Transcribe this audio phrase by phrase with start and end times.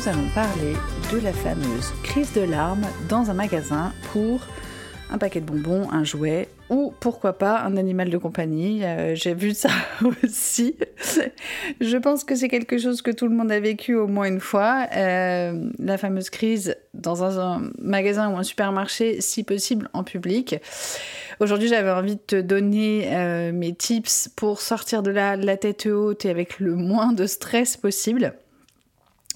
[0.00, 0.74] Nous allons parler
[1.12, 4.40] de la fameuse crise de larmes dans un magasin pour
[5.10, 8.82] un paquet de bonbons, un jouet ou pourquoi pas un animal de compagnie.
[8.82, 9.68] Euh, j'ai vu ça
[10.24, 10.76] aussi.
[11.80, 14.40] Je pense que c'est quelque chose que tout le monde a vécu au moins une
[14.40, 14.86] fois.
[14.96, 20.56] Euh, la fameuse crise dans un, magasin ou un supermarché, si possible en public.
[21.40, 25.86] Aujourd'hui, j'avais envie de te donner euh, mes tips pour sortir de là la tête
[25.86, 28.34] haute et avec le moins de stress possible.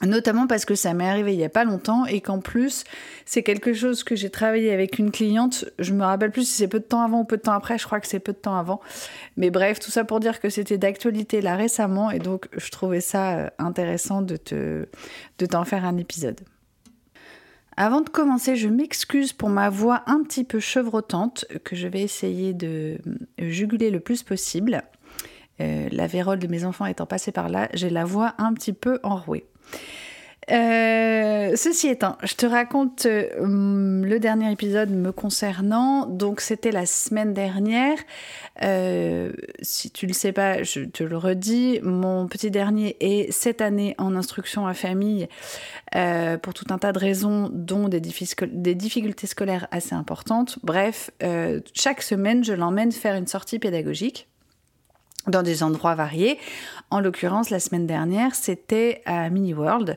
[0.02, 2.84] Notamment parce que ça m'est arrivé il y a pas longtemps et qu'en plus,
[3.24, 5.64] c'est quelque chose que j'ai travaillé avec une cliente.
[5.78, 7.78] Je me rappelle plus si c'est peu de temps avant ou peu de temps après.
[7.78, 8.80] Je crois que c'est peu de temps avant.
[9.36, 13.00] Mais bref, tout ça pour dire que c'était d'actualité là récemment et donc je trouvais
[13.00, 14.36] ça euh, intéressant de
[15.46, 16.40] t'en faire un épisode.
[17.76, 22.02] Avant de commencer, je m'excuse pour ma voix un petit peu chevrotante que je vais
[22.02, 24.82] essayer de euh, juguler le plus possible.
[25.60, 28.72] Euh, la vérole de mes enfants étant passée par là, j'ai la voix un petit
[28.72, 29.46] peu enrouée.
[30.50, 36.06] Euh, ceci étant, je te raconte euh, le dernier épisode me concernant.
[36.06, 37.96] Donc, c'était la semaine dernière.
[38.62, 39.32] Euh,
[39.62, 41.80] si tu le sais pas, je te le redis.
[41.82, 45.28] Mon petit dernier est cette année en instruction à famille
[46.42, 48.00] pour tout un tas de raisons, dont des
[48.74, 50.58] difficultés scolaires assez importantes.
[50.64, 51.10] Bref,
[51.72, 54.28] chaque semaine, je l'emmène faire une sortie pédagogique
[55.26, 56.38] dans des endroits variés.
[56.90, 59.96] En l'occurrence, la semaine dernière, c'était à Mini World.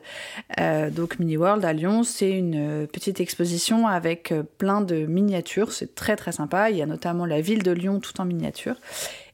[0.58, 5.72] Euh, donc Mini World à Lyon, c'est une petite exposition avec euh, plein de miniatures.
[5.72, 6.70] C'est très très sympa.
[6.70, 8.76] Il y a notamment la ville de Lyon tout en miniature.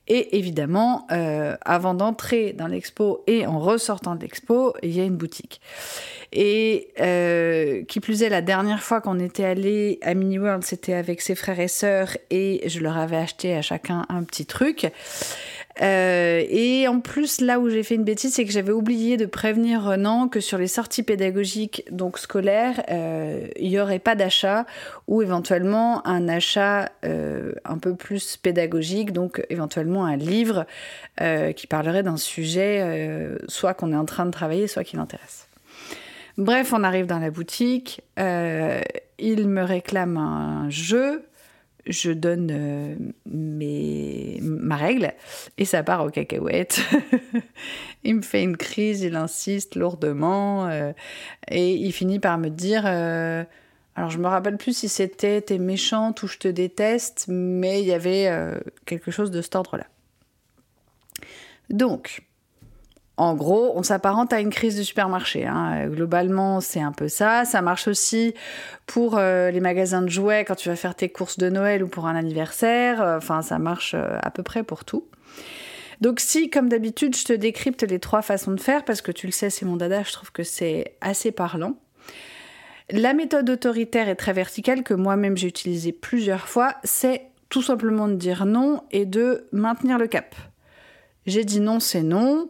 [0.07, 5.05] Et évidemment, euh, avant d'entrer dans l'expo et en ressortant de l'expo, il y a
[5.05, 5.63] une boutique.
[6.33, 6.89] Et
[7.89, 11.37] qui plus est, la dernière fois qu'on était allé à Mini World, c'était avec ses
[11.37, 14.93] frères et sœurs et je leur avais acheté à chacun un petit truc.
[15.83, 19.27] Euh, et en plus, là où j'ai fait une bêtise, c'est que j'avais oublié de
[19.27, 24.67] prévenir Renan que sur les sorties pédagogiques, donc scolaires, euh, il n'y aurait pas d'achat
[25.09, 30.67] ou éventuellement un achat euh, un peu plus pédagogique, donc éventuellement un livre
[31.55, 35.47] qui parlerait d'un sujet soit qu'on est en train de travailler, soit qui l'intéresse.
[36.39, 41.23] Bref, on arrive dans la boutique, il me réclame un jeu
[41.87, 42.95] je donne euh,
[43.27, 45.13] mes, ma règle
[45.59, 46.81] et ça part aux cacahuètes.
[48.05, 50.93] il me fait une crise, il insiste lourdement euh,
[51.49, 53.45] et il finit par me dire euh,
[53.97, 57.87] alors je me rappelle plus si c'était t'es méchante ou je te déteste, mais il
[57.87, 58.29] y avait
[58.87, 59.87] quelque chose de cet ordre-là.
[61.71, 62.23] Donc,
[63.17, 65.47] en gros, on s'apparente à une crise de supermarché.
[65.47, 65.87] Hein.
[65.87, 67.45] Globalement, c'est un peu ça.
[67.45, 68.35] Ça marche aussi
[68.87, 71.89] pour euh, les magasins de jouets quand tu vas faire tes courses de Noël ou
[71.89, 73.01] pour un anniversaire.
[73.17, 75.07] Enfin, ça marche euh, à peu près pour tout.
[76.01, 79.27] Donc si, comme d'habitude, je te décrypte les trois façons de faire, parce que tu
[79.27, 81.77] le sais, c'est mon dada, je trouve que c'est assez parlant.
[82.91, 88.09] La méthode autoritaire et très verticale que moi-même j'ai utilisée plusieurs fois, c'est tout simplement
[88.09, 90.35] de dire non et de maintenir le cap.
[91.27, 92.49] J'ai dit non, c'est non.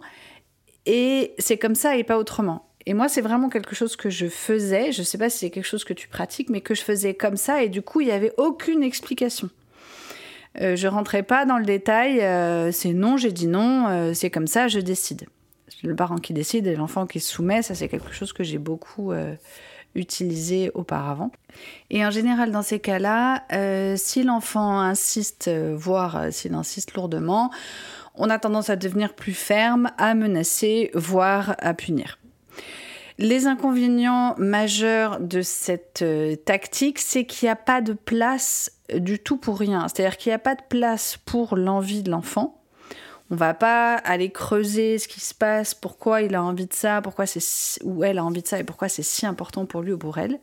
[0.87, 2.69] Et c'est comme ça et pas autrement.
[2.87, 4.93] Et moi, c'est vraiment quelque chose que je faisais.
[4.93, 7.15] Je ne sais pas si c'est quelque chose que tu pratiques, mais que je faisais
[7.15, 7.63] comme ça.
[7.63, 9.49] Et du coup, il n'y avait aucune explication.
[10.61, 12.21] Euh, je rentrais pas dans le détail.
[12.21, 13.89] Euh, c'est non, j'ai dit non.
[13.89, 15.27] Euh, c'est comme ça, je décide.
[15.83, 18.59] Le parent qui décide et l'enfant qui se soumet, ça c'est quelque chose que j'ai
[18.59, 19.13] beaucoup
[19.95, 21.31] utilisé auparavant.
[21.91, 27.51] Et en général, dans ces cas-là, euh, si l'enfant insiste, voire s'il insiste lourdement,
[28.15, 32.19] on a tendance à devenir plus ferme, à menacer, voire à punir.
[33.19, 39.21] Les inconvénients majeurs de cette euh, tactique, c'est qu'il n'y a pas de place du
[39.21, 39.87] tout pour rien.
[39.87, 42.61] C'est-à-dire qu'il n'y a pas de place pour l'envie de l'enfant.
[43.31, 47.01] On va pas aller creuser ce qui se passe, pourquoi il a envie de ça,
[47.03, 49.93] pourquoi c'est ou elle a envie de ça et pourquoi c'est si important pour lui
[49.93, 50.41] ou pour elle.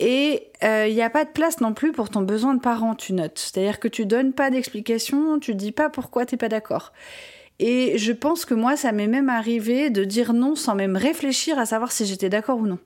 [0.00, 2.94] Et euh, il n'y a pas de place non plus pour ton besoin de parent,
[2.94, 3.38] tu notes.
[3.38, 6.92] C'est-à-dire que tu donnes pas d'explication, tu dis pas pourquoi tu n'es pas d'accord.
[7.58, 11.58] Et je pense que moi, ça m'est même arrivé de dire non sans même réfléchir
[11.58, 12.78] à savoir si j'étais d'accord ou non.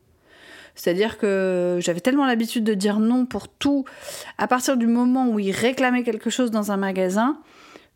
[0.74, 3.84] C'est-à-dire que j'avais tellement l'habitude de dire non pour tout.
[4.38, 7.38] À partir du moment où il réclamait quelque chose dans un magasin,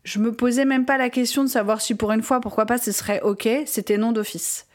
[0.03, 2.77] je me posais même pas la question de savoir si pour une fois, pourquoi pas,
[2.77, 3.49] ce serait OK.
[3.65, 4.66] C'était non d'office.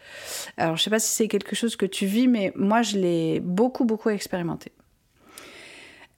[0.57, 3.41] Alors, je sais pas si c'est quelque chose que tu vis, mais moi, je l'ai
[3.41, 4.73] beaucoup, beaucoup expérimenté.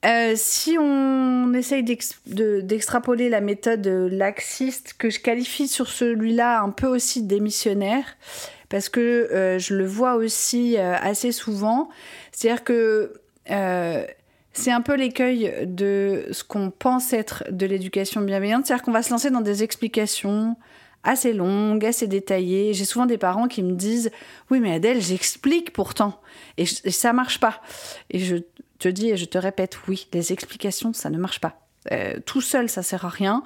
[0.04, 6.86] Euh, si on essaye d'extrapoler la méthode laxiste, que je qualifie sur celui-là un peu
[6.86, 8.04] aussi démissionnaire,
[8.68, 11.88] parce que euh, je le vois aussi euh, assez souvent,
[12.32, 13.14] c'est-à-dire que
[14.56, 19.02] c'est un peu l'écueil de ce qu'on pense être de l'éducation bienveillante, c'est-à-dire qu'on va
[19.02, 20.56] se lancer dans des explications
[21.04, 22.74] assez longues, assez détaillées.
[22.74, 24.10] J'ai souvent des parents qui me disent
[24.50, 26.20] Oui, mais Adèle, j'explique pourtant,
[26.58, 27.60] et, et ça marche pas.
[28.10, 28.36] Et je
[28.78, 31.60] te dis et je te répète, oui, les explications, ça ne marche pas.
[31.92, 33.42] Euh, tout seul, ça sert à rien.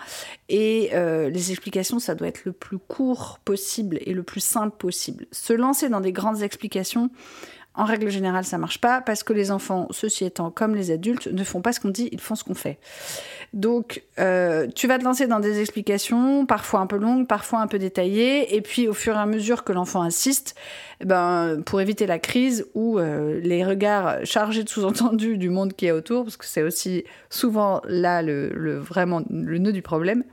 [0.48, 4.76] Et euh, les explications, ça doit être le plus court possible et le plus simple
[4.76, 5.26] possible.
[5.32, 7.10] Se lancer dans des grandes explications,
[7.78, 11.28] en règle générale, ça marche pas parce que les enfants, ceci étant comme les adultes,
[11.28, 12.78] ne font pas ce qu'on dit, ils font ce qu'on fait.
[13.52, 17.68] Donc, euh, tu vas te lancer dans des explications, parfois un peu longues, parfois un
[17.68, 20.56] peu détaillées, et puis au fur et à mesure que l'enfant insiste,
[21.04, 25.86] ben, pour éviter la crise ou euh, les regards chargés de sous-entendus du monde qui
[25.86, 30.24] est autour, parce que c'est aussi souvent là le, vraiment le nœud du problème.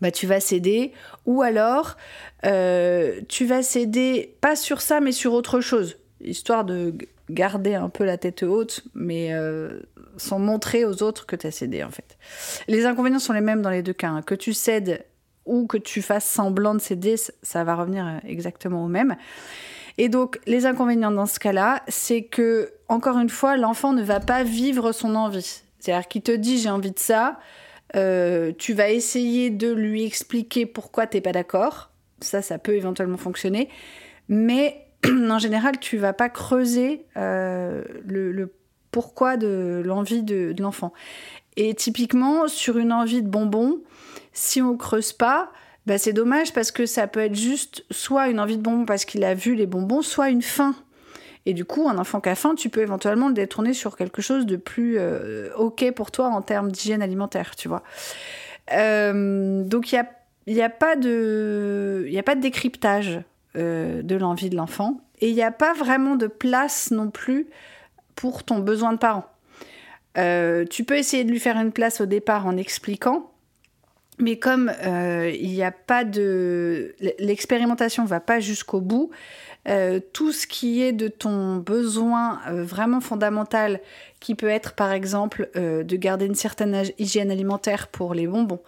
[0.00, 0.92] Bah, tu vas céder,
[1.26, 1.96] ou alors
[2.44, 6.94] euh, tu vas céder pas sur ça, mais sur autre chose histoire de
[7.30, 9.80] garder un peu la tête haute, mais euh,
[10.16, 12.18] sans montrer aux autres que tu as cédé en fait.
[12.68, 14.08] Les inconvénients sont les mêmes dans les deux cas.
[14.08, 14.22] Hein.
[14.22, 15.04] Que tu cèdes
[15.44, 19.16] ou que tu fasses semblant de céder, ça va revenir euh, exactement au même.
[19.98, 24.20] Et donc les inconvénients dans ce cas-là, c'est que, encore une fois, l'enfant ne va
[24.20, 25.62] pas vivre son envie.
[25.80, 27.38] C'est-à-dire qu'il te dit j'ai envie de ça,
[27.96, 31.90] euh, tu vas essayer de lui expliquer pourquoi t'es pas d'accord.
[32.20, 33.68] Ça, ça peut éventuellement fonctionner.
[34.28, 38.52] Mais en général, tu vas pas creuser euh, le,
[38.90, 40.92] pourquoi de l'envie de, l'enfant.
[41.56, 43.78] Et typiquement, sur une envie de bonbons,
[44.32, 45.50] si on creuse pas,
[45.86, 49.04] bah c'est dommage parce que ça peut être juste soit une envie de bonbons parce
[49.04, 50.74] qu'il a vu les bonbons, soit une faim.
[51.46, 54.20] Et du coup, un enfant qui a faim, tu peux éventuellement le détourner sur quelque
[54.20, 57.82] chose de plus euh, OK pour toi en termes d'hygiène alimentaire, tu vois.
[58.72, 60.04] Euh, donc, il
[60.46, 63.20] n'y y a, de, a pas de décryptage
[63.58, 65.00] euh, de l'envie de l'enfant.
[65.20, 67.48] Et il n'y a pas vraiment de place non plus
[68.14, 69.26] pour ton besoin de parent.
[70.16, 73.30] Euh, tu peux essayer de lui faire une place au départ en expliquant,
[74.18, 76.94] mais comme euh, il n'y a pas de...
[77.18, 79.10] L'expérimentation ne va pas jusqu'au bout,
[79.66, 83.80] euh, tout ce qui est de ton besoin euh, vraiment fondamental,
[84.20, 88.60] qui peut être par exemple euh, de garder une certaine hygiène alimentaire pour les bonbons,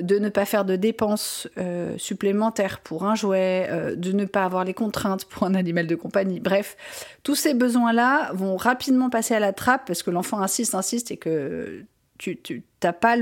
[0.00, 1.48] de ne pas faire de dépenses
[1.96, 6.40] supplémentaires pour un jouet, de ne pas avoir les contraintes pour un animal de compagnie,
[6.40, 6.76] bref,
[7.22, 11.16] tous ces besoins-là vont rapidement passer à la trappe parce que l'enfant insiste, insiste et
[11.16, 11.84] que
[12.18, 13.16] tu n'as pas,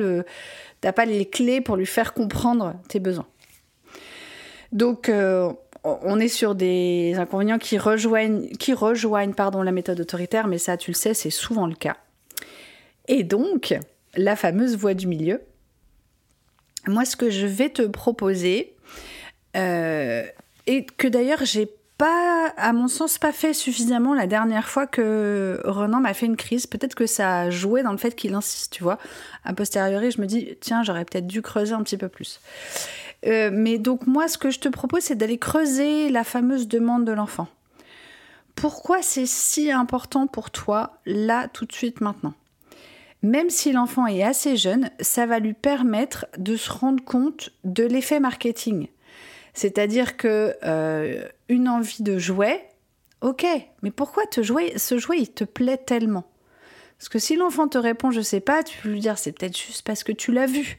[0.95, 3.27] pas les clés pour lui faire comprendre tes besoins.
[4.73, 5.11] Donc,
[5.85, 10.77] on est sur des inconvénients qui rejoignent, qui rejoignent pardon, la méthode autoritaire, mais ça,
[10.77, 11.97] tu le sais, c'est souvent le cas.
[13.09, 13.75] Et donc,
[14.15, 15.41] la fameuse voie du milieu.
[16.87, 18.75] Moi, ce que je vais te proposer,
[19.57, 20.25] euh,
[20.67, 25.61] et que d'ailleurs, j'ai pas, à mon sens, pas fait suffisamment la dernière fois que
[25.65, 26.67] Renan m'a fait une crise.
[26.67, 28.99] Peut-être que ça a joué dans le fait qu'il insiste, tu vois.
[29.45, 32.41] A posteriori, je me dis, tiens, j'aurais peut-être dû creuser un petit peu plus.
[33.27, 37.05] Euh, mais donc moi, ce que je te propose, c'est d'aller creuser la fameuse demande
[37.05, 37.49] de l'enfant.
[38.55, 42.35] Pourquoi c'est si important pour toi, là, tout de suite, maintenant?
[43.23, 47.85] Même si l'enfant est assez jeune, ça va lui permettre de se rendre compte de
[47.85, 48.89] l'effet marketing.
[49.55, 52.69] C'est-à-dire que euh, une envie de jouet,
[53.21, 53.47] ok,
[53.83, 56.25] mais pourquoi te jouer, ce jouet, il te plaît tellement?
[56.99, 59.59] Parce que si l'enfant te répond, je sais pas, tu peux lui dire, c'est peut-être
[59.59, 60.79] juste parce que tu l'as vu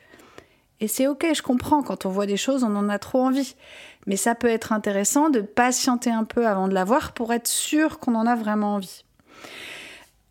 [0.84, 3.56] Et c'est ok, je comprends, quand on voit des choses, on en a trop envie.
[4.06, 7.48] Mais ça peut être intéressant de patienter un peu avant de la voir pour être
[7.48, 9.06] sûr qu'on en a vraiment envie.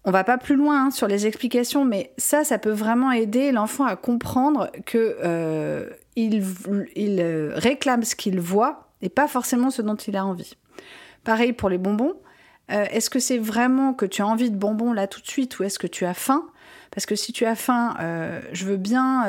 [0.04, 3.50] On va pas plus loin hein, sur les explications, mais ça, ça peut vraiment aider
[3.50, 9.96] l'enfant à comprendre que euh, euh, réclame ce qu'il voit et pas forcément ce dont
[9.96, 10.58] il a envie.
[11.24, 12.16] Pareil pour les bonbons.
[12.70, 15.58] Euh, est-ce que c'est vraiment que tu as envie de bonbons là tout de suite
[15.58, 16.44] ou est-ce que tu as faim?
[16.92, 17.96] Parce que si tu as faim,
[18.52, 19.22] je veux bien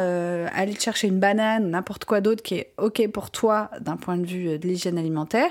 [0.53, 4.17] aller te chercher une banane n'importe quoi d'autre qui est OK pour toi d'un point
[4.17, 5.49] de vue de l'hygiène alimentaire.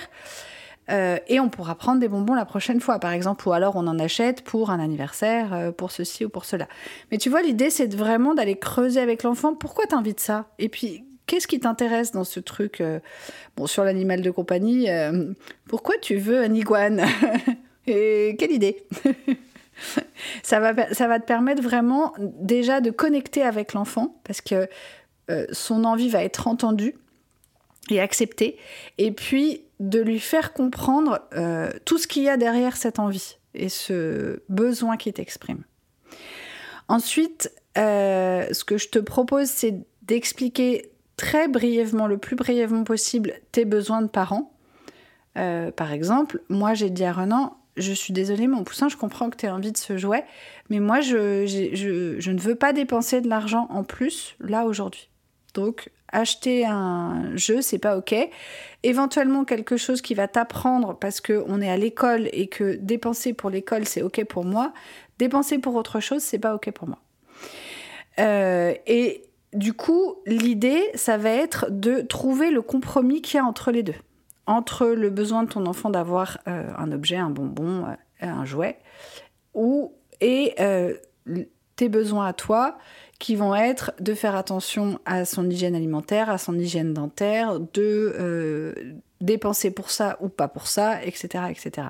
[0.91, 3.87] Euh, et on pourra prendre des bonbons la prochaine fois, par exemple, ou alors on
[3.87, 6.67] en achète pour un anniversaire, euh, pour ceci ou pour cela.
[7.11, 10.47] Mais tu vois, l'idée, c'est vraiment d'aller creuser avec l'enfant pourquoi de ça?
[10.59, 12.99] Et puis, qu'est-ce qui t'intéresse dans ce truc euh,
[13.57, 14.89] Bon, sur l'animal de compagnie,
[15.69, 17.05] pourquoi tu veux un iguane?
[17.87, 18.85] Et quelle idée?
[20.43, 24.69] ça, va, ça va te permettre vraiment déjà de connecter avec l'enfant, parce que
[25.53, 26.95] son envie va être entendue
[27.89, 28.59] et acceptée.
[28.99, 33.37] Et puis, de lui faire comprendre euh, tout ce qu'il y a derrière cette envie
[33.55, 35.65] et ce besoin qui t'exprime.
[36.89, 43.35] Ensuite, euh, ce que je te propose, c'est d'expliquer très brièvement, le plus brièvement possible,
[43.51, 44.53] tes besoins de parents.
[45.37, 49.31] Euh, par exemple, moi j'ai dit à Renan, je suis désolée, mon poussin, je comprends
[49.31, 50.25] que tu as envie de ce jouet,
[50.69, 55.09] mais moi je, je ne veux pas dépenser de l'argent en plus là aujourd'hui.
[55.55, 58.15] Donc acheter un jeu, c'est pas ok.
[58.83, 63.51] Éventuellement quelque chose qui va t'apprendre parce qu'on est à l'école et que dépenser pour
[63.51, 64.73] l'école c'est ok pour moi.
[65.19, 66.99] Dépenser pour autre chose, c'est pas ok pour moi.
[68.19, 73.45] Euh, et du coup, l'idée, ça va être de trouver le compromis qu'il y a
[73.45, 73.95] entre les deux.
[74.47, 78.79] Entre le besoin de ton enfant d'avoir euh, un objet, un bonbon, euh, un jouet,
[79.55, 80.55] ou, et
[81.77, 82.79] tes besoins à toi
[83.19, 88.15] qui vont être de faire attention à son hygiène alimentaire, à son hygiène dentaire, de
[88.19, 88.75] euh,
[89.21, 91.45] dépenser pour ça ou pas pour ça, etc.
[91.51, 91.89] etc.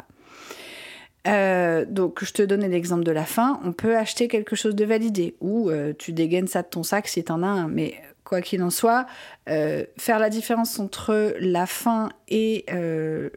[1.27, 3.61] Euh, donc, je te donnais l'exemple de la faim.
[3.65, 7.09] On peut acheter quelque chose de validé ou euh, tu dégaines ça de ton sac
[7.09, 7.69] si tu en as un.
[7.69, 7.95] Mais
[8.33, 9.05] quoi qu'il en soit,
[9.47, 12.65] faire la différence entre la faim et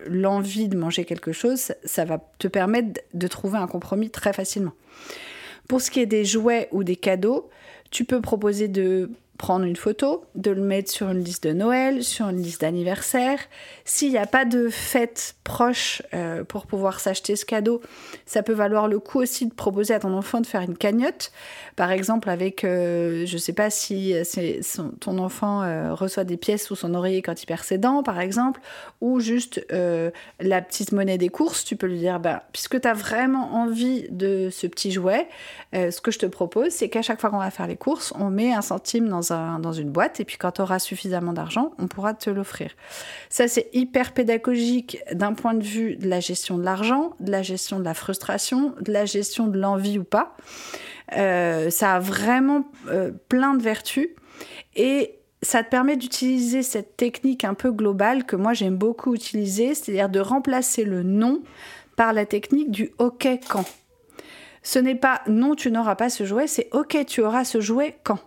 [0.08, 4.72] l'envie de manger quelque chose, ça va te permettre de trouver un compromis très facilement.
[5.68, 7.50] Pour ce qui est des jouets ou des cadeaux,
[7.92, 12.04] tu peux proposer de prendre une photo, de le mettre sur une liste de Noël,
[12.04, 13.40] sur une liste d'anniversaire.
[13.84, 17.82] S'il n'y a pas de fête proche euh, pour pouvoir s'acheter ce cadeau,
[18.26, 21.32] ça peut valoir le coup aussi de proposer à ton enfant de faire une cagnotte.
[21.76, 24.16] Par exemple, avec, euh, je ne sais pas si
[25.02, 28.22] ton enfant euh, reçoit des pièces sous son oreiller quand il perd ses dents, par
[28.22, 28.62] exemple,
[29.02, 32.94] ou juste la petite monnaie des courses, tu peux lui dire, bah, puisque tu as
[32.94, 35.28] vraiment envie de ce petit jouet,
[35.74, 38.30] ce que je te propose, c'est qu'à chaque fois qu'on va faire les courses, on
[38.30, 41.88] met un centime dans dans, une boîte et puis quand tu auras suffisamment d'argent, on
[41.88, 42.72] pourra te l'offrir.
[43.30, 47.42] Ça, c'est hyper pédagogique d'un point de vue de la gestion de l'argent, de la
[47.42, 50.36] gestion de la frustration, de la gestion de l'envie ou pas.
[51.14, 54.10] Euh, ça a vraiment euh, plein de vertus
[54.76, 59.76] et ça te permet d'utiliser cette technique un peu globale que moi j'aime beaucoup utiliser,
[59.76, 61.44] c'est-à-dire de remplacer le non
[61.96, 63.66] par la technique du OK quand.
[64.64, 67.98] Ce n'est pas non, tu n'auras pas ce jouet, c'est OK, tu auras ce jouet
[68.04, 68.20] quand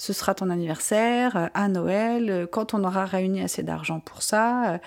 [0.00, 4.22] ce sera ton anniversaire, euh, à Noël, euh, quand on aura réuni assez d'argent pour
[4.22, 4.72] ça.
[4.72, 4.78] Euh.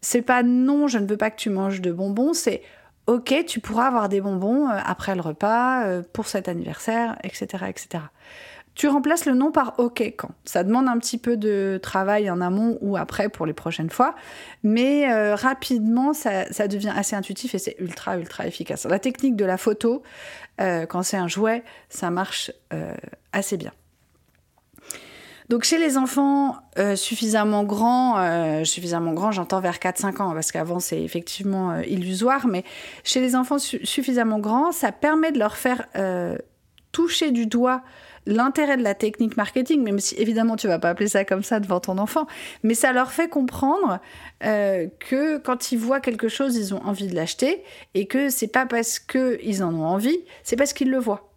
[0.00, 2.60] C'est pas non, je ne veux pas que tu manges de bonbons, c'est
[3.06, 8.04] ok, tu pourras avoir des bonbons après le repas, pour cet anniversaire, etc., etc.
[8.74, 10.30] Tu remplaces le non par OK quand?
[10.44, 14.14] Ça demande un petit peu de travail en amont ou après pour les prochaines fois,
[14.62, 18.84] mais rapidement, ça, devient assez intuitif et c'est ultra, ultra efficace.
[18.84, 20.02] La technique de la photo,
[20.58, 22.52] quand c'est un jouet, ça marche
[23.32, 23.72] assez bien.
[25.48, 30.52] Donc chez les enfants euh, suffisamment grands, euh, suffisamment grands, j'entends vers 4-5 ans, parce
[30.52, 32.64] qu'avant c'est effectivement euh, illusoire, mais
[33.02, 35.86] chez les enfants suffisamment grands, ça permet de leur faire
[36.92, 37.82] toucher du doigt
[38.26, 41.60] l'intérêt de la technique marketing, même si évidemment tu vas pas appeler ça comme ça
[41.60, 42.26] devant ton enfant,
[42.62, 43.98] mais ça leur fait comprendre
[44.40, 48.64] que quand ils voient quelque chose, ils ont envie de l'acheter et que c'est pas
[48.64, 51.28] parce qu'ils en ont envie, c'est parce qu'ils le voient.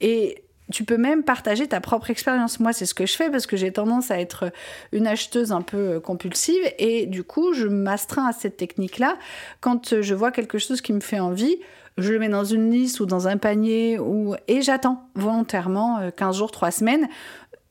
[0.00, 2.60] Et tu peux même partager ta propre expérience.
[2.60, 4.50] Moi, c'est ce que je fais parce que j'ai tendance à être
[4.92, 9.16] une acheteuse un peu compulsive et du coup, je m'astreins à cette technique-là.
[9.60, 11.56] Quand je vois quelque chose qui me fait envie,
[11.98, 14.34] je le mets dans une liste ou dans un panier ou...
[14.48, 17.08] et j'attends volontairement 15 euh, jours, 3 semaines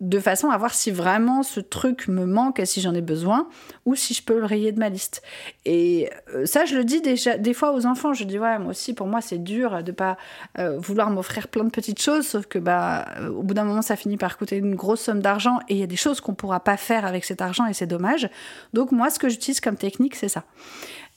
[0.10, 3.48] de façon à voir si vraiment ce truc me manque et si j'en ai besoin
[3.86, 5.24] ou si je peux le rayer de ma liste.
[5.66, 8.14] Et euh, ça, je le dis déjà des fois aux enfants.
[8.14, 10.18] Je dis ouais, moi aussi, pour moi, c'est dur de pas
[10.60, 13.82] euh, vouloir m'offrir plein de petites choses, sauf que bah, euh, au bout d'un moment,
[13.82, 16.36] ça finit par coûter une grosse somme d'argent et il y a des choses qu'on
[16.36, 18.30] pourra pas faire avec cet argent et c'est dommage.
[18.74, 20.44] Donc moi, ce que j'utilise comme technique, c'est ça.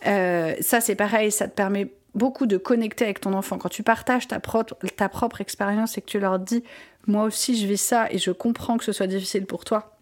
[0.02, 3.58] ça, c'est pareil, ça te permet beaucoup de connecter avec ton enfant.
[3.58, 6.64] Quand tu partages ta, propre expérience et que tu leur dis
[7.06, 9.98] moi aussi je vis ça et je comprends que ce soit difficile pour toi,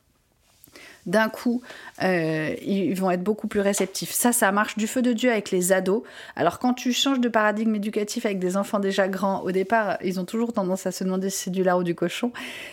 [1.07, 1.63] d'un coup,
[2.03, 4.11] euh, ils vont être beaucoup plus réceptifs.
[4.11, 6.03] Ça, ça marche du feu de Dieu avec les ados.
[6.35, 10.19] Alors quand tu changes de paradigme éducatif avec des enfants déjà grands, au départ, ils
[10.19, 12.33] ont toujours tendance à se demander si c'est du lard ou du cochon.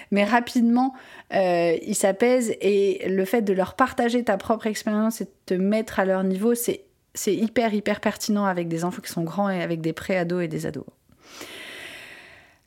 [0.10, 0.96] Mais rapidement,
[1.34, 5.54] euh, ils s'apaisent et le fait de leur partager ta propre expérience et de te
[5.54, 6.86] mettre à leur niveau, c'est
[7.28, 10.66] hyper, hyper pertinent avec des enfants qui sont grands et avec des pré-ados et des
[10.66, 10.86] ados.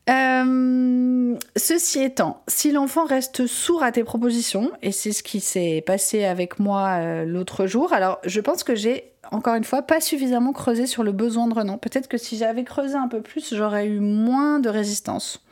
[0.09, 5.83] Euh, ceci étant, si l'enfant reste sourd à tes propositions, et c'est ce qui s'est
[5.85, 10.00] passé avec moi euh, l'autre jour, alors je pense que j'ai, encore une fois, pas
[10.00, 11.76] suffisamment creusé sur le besoin de Renan.
[11.79, 15.45] Peut-être que si j'avais creusé un peu plus, j'aurais eu moins de résistance.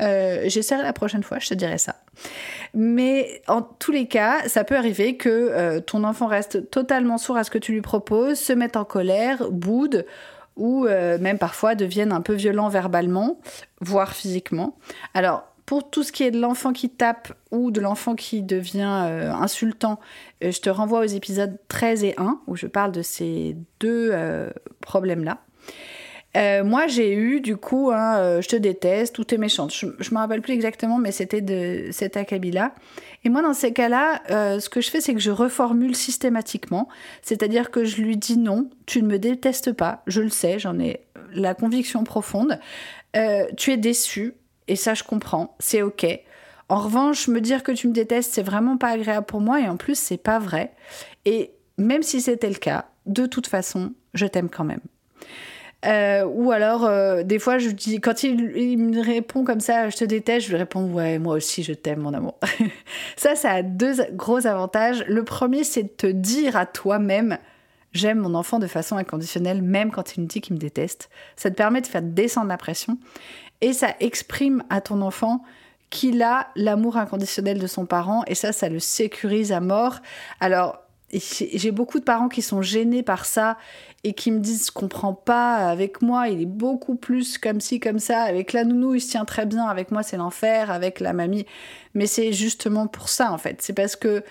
[0.00, 1.96] Euh, J'essaierai la prochaine fois, je te dirai ça.
[2.74, 7.44] Mais en tous les cas, ça peut arriver que ton enfant reste totalement sourd à
[7.44, 10.06] ce que tu lui proposes, se mette en colère, boude
[10.60, 13.40] ou euh, même parfois deviennent un peu violents verbalement,
[13.80, 14.76] voire physiquement.
[15.14, 19.04] Alors, pour tout ce qui est de l'enfant qui tape ou de l'enfant qui devient
[19.06, 20.00] euh, insultant,
[20.44, 24.12] euh, je te renvoie aux épisodes 13 et 1 où je parle de ces deux
[24.80, 25.38] problèmes-là.
[26.34, 29.68] Moi, j'ai eu du coup, je te déteste, tout est méchant.
[29.68, 32.72] Je ne me rappelle plus exactement, mais c'était de cet acabit-là.
[33.24, 36.88] Et moi, dans ces cas-là, euh, ce que je fais, c'est que je reformule systématiquement.
[37.22, 40.78] C'est-à-dire que je lui dis non, tu ne me détestes pas, je le sais, j'en
[40.78, 41.00] ai
[41.32, 42.58] la conviction profonde.
[43.16, 44.34] Euh, tu es déçu,
[44.68, 46.06] et ça, je comprends, c'est OK.
[46.68, 49.68] En revanche, me dire que tu me détestes, c'est vraiment pas agréable pour moi, et
[49.68, 50.72] en plus, c'est pas vrai.
[51.26, 54.80] Et même si c'était le cas, de toute façon, je t'aime quand même.
[55.86, 59.96] Euh, ou alors, euh, des fois, je dis, quand il, me répond comme ça, je
[59.96, 62.38] te déteste, je lui réponds, ouais, moi aussi, je t'aime, mon amour.
[63.16, 65.04] ça, ça a deux gros avantages.
[65.08, 67.38] Le premier, c'est de te dire à toi-même,
[67.92, 71.08] j'aime mon enfant de façon inconditionnelle, même quand il me dit qu'il me déteste.
[71.36, 72.98] Ça te permet de faire descendre la pression
[73.60, 75.42] et ça exprime à ton enfant
[75.88, 79.96] qu'il a l'amour inconditionnel de son parent et ça, ça le sécurise à mort.
[80.38, 80.78] Alors,
[81.12, 83.56] j'ai beaucoup de parents qui sont gênés par ça
[84.02, 87.80] et qui me disent je comprends pas avec moi il est beaucoup plus comme ci
[87.80, 88.22] comme ça.
[88.22, 91.46] Avec la nounou il se tient très bien avec moi c'est l'enfer avec la mamie.
[91.94, 93.60] Mais c'est justement pour ça en fait.
[93.62, 94.22] C'est parce que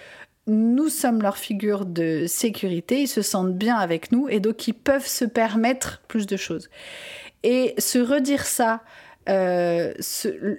[0.47, 4.73] nous sommes leur figure de sécurité ils se sentent bien avec nous et donc ils
[4.73, 6.69] peuvent se permettre plus de choses.
[7.43, 8.81] Et se redire ça
[9.29, 9.93] euh,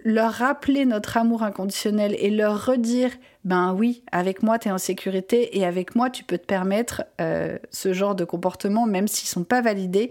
[0.04, 3.10] leur rappeler notre amour inconditionnel et leur redire
[3.44, 7.05] ben oui, avec moi tu es en sécurité et avec moi tu peux te permettre
[7.20, 10.11] euh, ce genre de comportement même s'ils sont pas validés.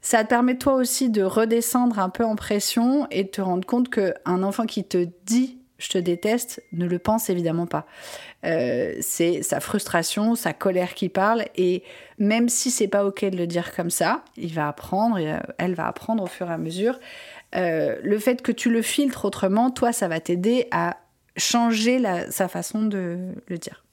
[0.00, 3.66] Ça te permet toi aussi de redescendre un peu en pression et de te rendre
[3.66, 7.86] compte qu'un enfant qui te dit je te déteste ne le pense évidemment pas.
[8.44, 11.82] Euh, c'est sa frustration, sa colère qui parle et
[12.18, 15.18] même si c'est pas ok de le dire comme ça, il va apprendre,
[15.58, 17.00] elle va apprendre au fur et à mesure
[17.54, 20.96] euh, le fait que tu le filtres autrement, toi, ça va t'aider à
[21.36, 23.84] changer sa façon de le dire.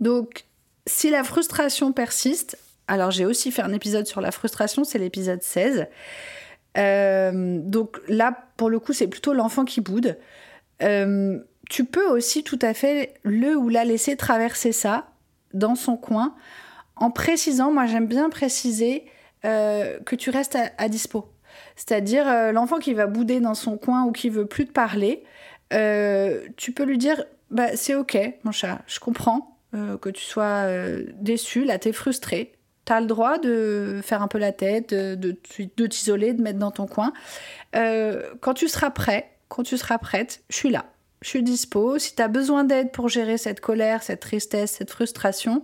[0.00, 0.44] Donc,
[0.86, 5.42] si la frustration persiste, alors j'ai aussi fait un épisode sur la frustration, c'est l'épisode
[5.42, 5.86] 16.
[6.76, 10.18] Euh, donc là, pour le coup, c'est plutôt l'enfant qui boude.
[10.82, 15.08] Euh, tu peux aussi tout à fait le ou la laisser traverser ça
[15.52, 16.34] dans son coin
[16.96, 19.04] en précisant, moi j'aime bien préciser
[19.44, 21.30] que tu restes à dispo.
[21.76, 25.22] C'est-à-dire euh, l'enfant qui va bouder dans son coin ou qui veut plus te parler,
[25.22, 25.26] euh,
[25.70, 30.66] tu peux lui dire bah, c'est ok, mon chat, je comprends euh, que tu sois
[31.14, 32.52] déçu, là t'es frustré.
[32.84, 36.70] T'as le droit de faire un peu la tête, de, de, t'isoler, de mettre dans
[36.70, 37.12] ton coin.
[37.72, 40.86] quand tu seras prêt, quand tu seras prête, je suis là.
[41.20, 41.98] Je suis dispo.
[41.98, 45.62] Si tu as besoin d'aide pour gérer cette colère, cette tristesse, cette frustration,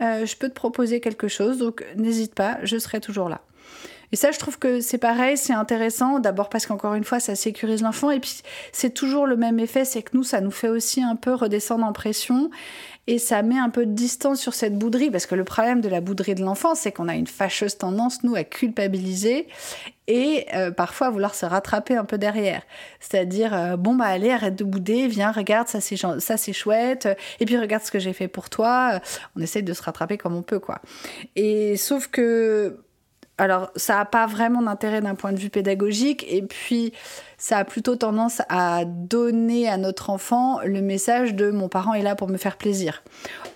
[0.00, 1.58] je peux te proposer quelque chose.
[1.58, 3.40] Donc n'hésite pas, je serai toujours là.
[4.12, 6.20] Et ça, je trouve que c'est pareil, c'est intéressant.
[6.20, 8.10] D'abord parce qu'encore une fois, ça sécurise l'enfant.
[8.10, 11.16] Et puis, c'est toujours le même effet, c'est que nous, ça nous fait aussi un
[11.16, 12.50] peu redescendre en pression.
[13.06, 15.10] Et ça met un peu de distance sur cette bouderie.
[15.10, 18.22] Parce que le problème de la bouderie de l'enfant, c'est qu'on a une fâcheuse tendance,
[18.22, 19.48] nous, à culpabiliser
[20.08, 22.62] et euh, parfois vouloir se rattraper un peu derrière.
[23.00, 27.08] C'est-à-dire, euh, bon, bah allez, arrête de bouder, viens, regarde, ça c'est, ça c'est chouette,
[27.38, 29.00] et puis regarde ce que j'ai fait pour toi.
[29.36, 30.80] On essaye de se rattraper comme on peut, quoi.
[31.36, 32.82] Et sauf que
[33.42, 36.92] alors ça n'a pas vraiment d'intérêt d'un point de vue pédagogique, et puis
[37.38, 42.02] ça a plutôt tendance à donner à notre enfant le message de mon parent est
[42.02, 43.02] là pour me faire plaisir.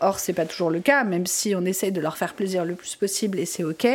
[0.01, 2.75] Or, c'est pas toujours le cas, même si on essaye de leur faire plaisir le
[2.75, 3.87] plus possible et c'est ok.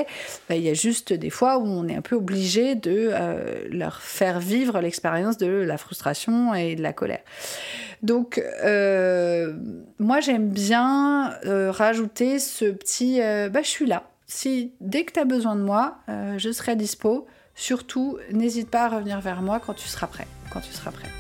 [0.47, 3.65] Bah, il y a juste des fois où on est un peu obligé de euh,
[3.69, 7.19] leur faire vivre l'expérience de la frustration et de la colère.
[8.01, 9.53] Donc, euh,
[9.99, 14.03] moi, j'aime bien euh, rajouter ce petit bah, je suis là.
[14.33, 17.27] Si dès que tu as besoin de moi, je serai dispo.
[17.53, 21.11] Surtout, n'hésite pas à revenir vers moi quand tu seras prêt, quand tu seras prête.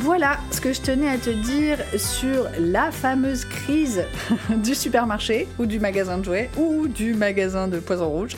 [0.00, 4.04] Voilà que je tenais à te dire sur la fameuse crise
[4.50, 8.36] du supermarché ou du magasin de jouets ou du magasin de poison rouge.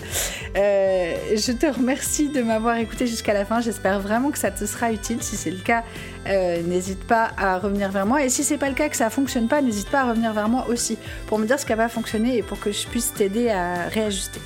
[0.56, 3.61] Euh, je te remercie de m'avoir écouté jusqu'à la fin.
[3.61, 5.22] J'espère vraiment que ça te sera utile.
[5.22, 5.82] Si c'est le cas,
[6.28, 8.24] euh, n'hésite pas à revenir vers moi.
[8.24, 10.48] Et si c'est pas le cas, que ça fonctionne pas, n'hésite pas à revenir vers
[10.48, 13.12] moi aussi pour me dire ce qui n'a pas fonctionné et pour que je puisse
[13.12, 14.40] t'aider à réajuster.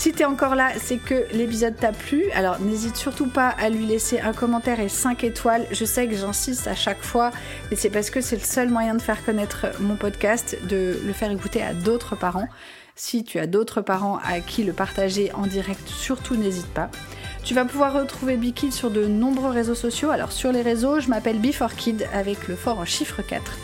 [0.00, 2.24] Si tu es encore là, c'est que l'épisode t'a plu.
[2.32, 5.66] Alors n'hésite surtout pas à lui laisser un commentaire et 5 étoiles.
[5.72, 7.32] Je sais que j'insiste à chaque fois,
[7.70, 11.12] mais c'est parce que c'est le seul moyen de faire connaître mon podcast, de le
[11.12, 12.48] faire écouter à d'autres parents.
[12.96, 16.90] Si tu as d'autres parents à qui le partager en direct, surtout n'hésite pas.
[17.44, 20.10] Tu vas pouvoir retrouver Bikid sur de nombreux réseaux sociaux.
[20.10, 23.58] Alors sur les réseaux, je m'appelle Before4Kid avec le fort en chiffre 4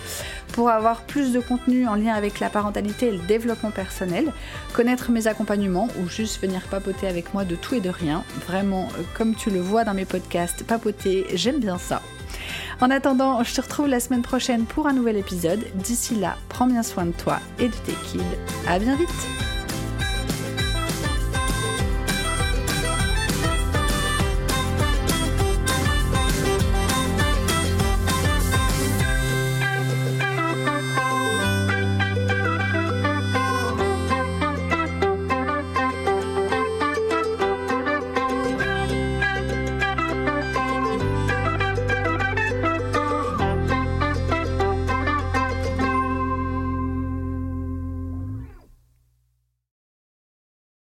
[0.52, 4.32] pour avoir plus de contenu en lien avec la parentalité et le développement personnel,
[4.72, 8.24] connaître mes accompagnements ou juste venir papoter avec moi de tout et de rien.
[8.46, 12.00] Vraiment, euh, comme tu le vois dans mes podcasts, papoter, j'aime bien ça.
[12.80, 15.64] En attendant, je te retrouve la semaine prochaine pour un nouvel épisode.
[15.74, 18.20] D'ici là, prends bien soin de toi et de tes kids.
[18.66, 19.56] À bien vite!